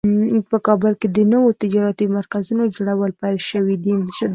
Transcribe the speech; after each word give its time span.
په 0.49 0.57
کابل 0.67 0.93
کې 0.99 1.07
د 1.15 1.19
نوو 1.33 1.49
تجارتي 1.61 2.05
مرکزونو 2.17 2.63
جوړول 2.75 3.11
پیل 3.21 3.37
شوی 3.49 3.75
ده 3.83 3.91